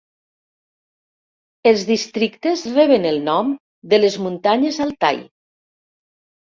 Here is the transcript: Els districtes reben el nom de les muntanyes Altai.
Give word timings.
Els 1.73 1.83
districtes 1.91 2.65
reben 2.79 3.07
el 3.13 3.23
nom 3.31 3.55
de 3.95 4.03
les 4.05 4.19
muntanyes 4.27 4.85
Altai. 4.91 5.25